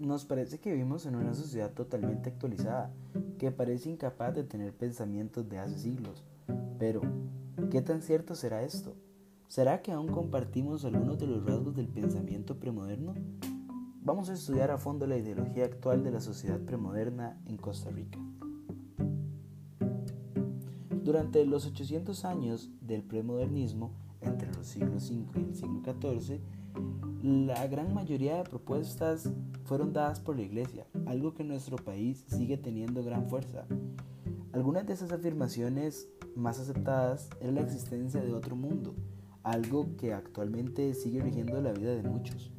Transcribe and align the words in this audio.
nos 0.00 0.24
parece 0.24 0.58
que 0.58 0.72
vivimos 0.72 1.06
en 1.06 1.16
una 1.16 1.34
sociedad 1.34 1.72
totalmente 1.72 2.30
actualizada, 2.30 2.90
que 3.38 3.50
parece 3.50 3.90
incapaz 3.90 4.34
de 4.34 4.44
tener 4.44 4.72
pensamientos 4.72 5.48
de 5.48 5.58
hace 5.58 5.78
siglos. 5.78 6.24
Pero, 6.78 7.00
¿qué 7.70 7.82
tan 7.82 8.02
cierto 8.02 8.34
será 8.34 8.62
esto? 8.62 8.94
¿Será 9.48 9.80
que 9.80 9.92
aún 9.92 10.08
compartimos 10.08 10.84
algunos 10.84 11.18
de 11.18 11.26
los 11.26 11.44
rasgos 11.44 11.74
del 11.74 11.88
pensamiento 11.88 12.58
premoderno? 12.58 13.14
Vamos 14.02 14.28
a 14.30 14.34
estudiar 14.34 14.70
a 14.70 14.78
fondo 14.78 15.06
la 15.06 15.16
ideología 15.16 15.64
actual 15.64 16.02
de 16.02 16.10
la 16.10 16.20
sociedad 16.20 16.60
premoderna 16.60 17.40
en 17.46 17.56
Costa 17.56 17.90
Rica. 17.90 18.18
Durante 21.02 21.44
los 21.46 21.66
800 21.66 22.24
años 22.24 22.70
del 22.80 23.02
premodernismo, 23.02 23.92
entre 24.20 24.52
los 24.52 24.66
siglos 24.66 25.10
V 25.10 25.40
y 25.40 25.44
el 25.44 25.54
siglo 25.54 25.82
XIV, 25.82 26.40
la 27.22 27.66
gran 27.66 27.94
mayoría 27.94 28.36
de 28.36 28.44
propuestas 28.44 29.30
fueron 29.64 29.92
dadas 29.92 30.20
por 30.20 30.36
la 30.36 30.42
Iglesia, 30.42 30.86
algo 31.06 31.34
que 31.34 31.42
en 31.42 31.48
nuestro 31.48 31.76
país 31.76 32.24
sigue 32.28 32.56
teniendo 32.56 33.02
gran 33.02 33.28
fuerza. 33.28 33.66
Algunas 34.52 34.86
de 34.86 34.94
esas 34.94 35.12
afirmaciones 35.12 36.08
más 36.36 36.58
aceptadas 36.58 37.28
era 37.40 37.52
la 37.52 37.60
existencia 37.60 38.20
de 38.20 38.32
otro 38.32 38.56
mundo, 38.56 38.94
algo 39.42 39.96
que 39.96 40.12
actualmente 40.12 40.94
sigue 40.94 41.20
rigiendo 41.20 41.60
la 41.60 41.72
vida 41.72 41.94
de 41.94 42.02
muchos. 42.02 42.52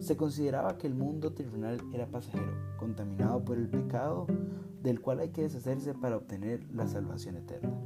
Se 0.00 0.16
consideraba 0.16 0.78
que 0.78 0.86
el 0.86 0.94
mundo 0.94 1.32
terrenal 1.32 1.80
era 1.92 2.06
pasajero, 2.06 2.52
contaminado 2.78 3.44
por 3.44 3.56
el 3.58 3.68
pecado, 3.68 4.26
del 4.82 5.00
cual 5.00 5.20
hay 5.20 5.30
que 5.30 5.42
deshacerse 5.42 5.94
para 5.94 6.16
obtener 6.16 6.64
la 6.72 6.86
salvación 6.86 7.36
eterna. 7.36 7.78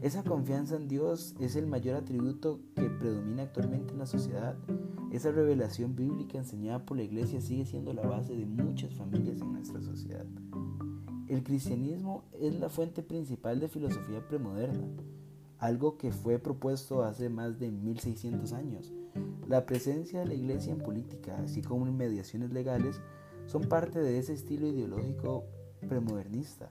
Esa 0.00 0.22
confianza 0.22 0.76
en 0.76 0.88
Dios 0.88 1.34
es 1.40 1.56
el 1.56 1.66
mayor 1.66 1.96
atributo 1.96 2.60
que 2.74 2.88
predomina 2.88 3.42
actualmente 3.42 3.92
en 3.92 3.98
la 3.98 4.06
sociedad. 4.06 4.56
Esa 5.10 5.32
revelación 5.32 5.96
bíblica 5.96 6.38
enseñada 6.38 6.86
por 6.86 6.96
la 6.96 7.02
iglesia 7.02 7.40
sigue 7.40 7.66
siendo 7.66 7.92
la 7.92 8.06
base 8.06 8.36
de 8.36 8.46
muchas 8.46 8.94
familias 8.94 9.40
en 9.40 9.52
nuestra 9.52 9.82
sociedad. 9.82 10.24
El 11.26 11.42
cristianismo 11.42 12.24
es 12.38 12.58
la 12.58 12.68
fuente 12.68 13.02
principal 13.02 13.58
de 13.58 13.68
filosofía 13.68 14.26
premoderna, 14.26 14.86
algo 15.58 15.98
que 15.98 16.12
fue 16.12 16.38
propuesto 16.38 17.02
hace 17.02 17.28
más 17.28 17.58
de 17.58 17.70
1600 17.70 18.52
años. 18.52 18.92
La 19.48 19.66
presencia 19.66 20.20
de 20.20 20.26
la 20.26 20.34
iglesia 20.34 20.72
en 20.72 20.78
política, 20.78 21.36
así 21.42 21.60
como 21.60 21.88
en 21.88 21.96
mediaciones 21.96 22.52
legales, 22.52 23.00
son 23.46 23.62
parte 23.62 23.98
de 23.98 24.18
ese 24.18 24.32
estilo 24.32 24.68
ideológico 24.68 25.44
premodernista. 25.88 26.70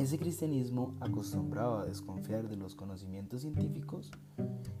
Ese 0.00 0.18
cristianismo, 0.18 0.96
acostumbrado 0.98 1.76
a 1.76 1.84
desconfiar 1.84 2.48
de 2.48 2.56
los 2.56 2.74
conocimientos 2.74 3.42
científicos, 3.42 4.10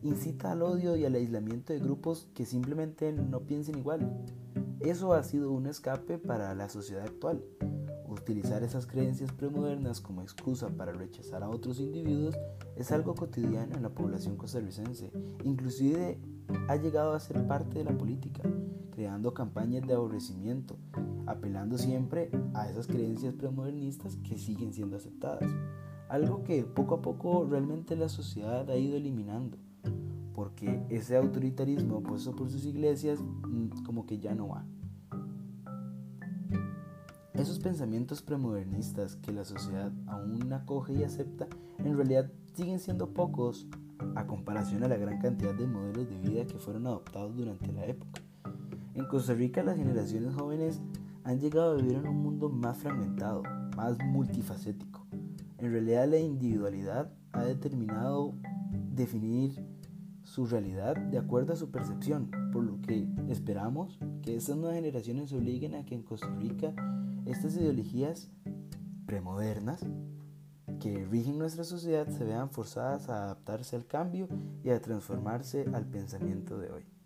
incita 0.00 0.52
al 0.52 0.62
odio 0.62 0.94
y 0.94 1.04
al 1.04 1.16
aislamiento 1.16 1.72
de 1.72 1.80
grupos 1.80 2.28
que 2.34 2.46
simplemente 2.46 3.12
no 3.12 3.40
piensen 3.40 3.78
igual. 3.78 4.16
Eso 4.78 5.14
ha 5.14 5.24
sido 5.24 5.50
un 5.50 5.66
escape 5.66 6.18
para 6.18 6.54
la 6.54 6.68
sociedad 6.68 7.02
actual. 7.02 7.42
Utilizar 8.28 8.62
esas 8.62 8.86
creencias 8.86 9.32
premodernas 9.32 10.02
como 10.02 10.20
excusa 10.20 10.68
para 10.68 10.92
rechazar 10.92 11.42
a 11.42 11.48
otros 11.48 11.80
individuos 11.80 12.36
es 12.76 12.92
algo 12.92 13.14
cotidiano 13.14 13.74
en 13.74 13.82
la 13.82 13.88
población 13.88 14.36
costarricense. 14.36 15.10
Inclusive 15.44 16.18
ha 16.68 16.76
llegado 16.76 17.14
a 17.14 17.20
ser 17.20 17.46
parte 17.46 17.78
de 17.78 17.84
la 17.84 17.96
política, 17.96 18.42
creando 18.90 19.32
campañas 19.32 19.86
de 19.86 19.94
aborrecimiento, 19.94 20.76
apelando 21.24 21.78
siempre 21.78 22.30
a 22.52 22.68
esas 22.68 22.86
creencias 22.86 23.32
premodernistas 23.32 24.16
que 24.16 24.36
siguen 24.36 24.74
siendo 24.74 24.98
aceptadas. 24.98 25.50
Algo 26.10 26.44
que 26.44 26.64
poco 26.64 26.96
a 26.96 27.00
poco 27.00 27.46
realmente 27.48 27.96
la 27.96 28.10
sociedad 28.10 28.68
ha 28.68 28.76
ido 28.76 28.98
eliminando, 28.98 29.56
porque 30.34 30.84
ese 30.90 31.16
autoritarismo 31.16 31.96
opuesto 31.96 32.36
por 32.36 32.50
sus 32.50 32.66
iglesias 32.66 33.20
mm, 33.20 33.84
como 33.86 34.04
que 34.04 34.18
ya 34.18 34.34
no 34.34 34.48
va. 34.48 34.66
Esos 37.38 37.60
pensamientos 37.60 38.20
premodernistas 38.20 39.14
que 39.14 39.30
la 39.30 39.44
sociedad 39.44 39.92
aún 40.08 40.52
acoge 40.52 40.94
y 40.94 41.04
acepta, 41.04 41.46
en 41.78 41.96
realidad 41.96 42.32
siguen 42.54 42.80
siendo 42.80 43.14
pocos 43.14 43.68
a 44.16 44.26
comparación 44.26 44.82
a 44.82 44.88
la 44.88 44.96
gran 44.96 45.20
cantidad 45.20 45.54
de 45.54 45.68
modelos 45.68 46.08
de 46.10 46.18
vida 46.18 46.44
que 46.48 46.58
fueron 46.58 46.88
adoptados 46.88 47.36
durante 47.36 47.72
la 47.72 47.86
época. 47.86 48.22
En 48.94 49.06
Costa 49.06 49.34
Rica 49.34 49.62
las 49.62 49.76
generaciones 49.76 50.34
jóvenes 50.34 50.80
han 51.22 51.38
llegado 51.38 51.70
a 51.70 51.76
vivir 51.76 51.98
en 51.98 52.08
un 52.08 52.20
mundo 52.24 52.48
más 52.48 52.78
fragmentado, 52.78 53.44
más 53.76 53.96
multifacético. 54.04 55.06
En 55.58 55.70
realidad 55.70 56.08
la 56.08 56.18
individualidad 56.18 57.12
ha 57.30 57.44
determinado 57.44 58.34
definir 58.96 59.64
su 60.28 60.46
realidad 60.46 60.94
de 60.94 61.16
acuerdo 61.16 61.54
a 61.54 61.56
su 61.56 61.70
percepción, 61.70 62.30
por 62.52 62.62
lo 62.62 62.80
que 62.82 63.08
esperamos 63.28 63.98
que 64.22 64.36
estas 64.36 64.56
nuevas 64.56 64.76
generaciones 64.76 65.32
obliguen 65.32 65.74
a 65.74 65.86
que 65.86 65.94
en 65.94 66.02
Costa 66.02 66.28
Rica 66.38 66.74
estas 67.24 67.56
ideologías 67.56 68.30
premodernas 69.06 69.86
que 70.80 71.06
rigen 71.06 71.38
nuestra 71.38 71.64
sociedad 71.64 72.06
se 72.08 72.24
vean 72.24 72.50
forzadas 72.50 73.08
a 73.08 73.24
adaptarse 73.24 73.74
al 73.74 73.86
cambio 73.86 74.28
y 74.62 74.68
a 74.68 74.80
transformarse 74.82 75.64
al 75.72 75.86
pensamiento 75.86 76.58
de 76.58 76.72
hoy. 76.72 76.97